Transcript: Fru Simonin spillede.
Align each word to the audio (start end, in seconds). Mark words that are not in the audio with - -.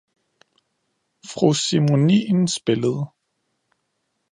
Fru 1.31 1.49
Simonin 1.53 2.41
spillede. 2.55 3.05